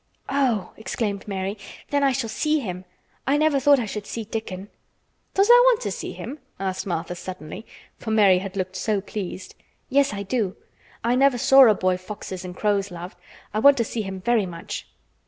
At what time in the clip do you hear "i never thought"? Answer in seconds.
3.27-3.77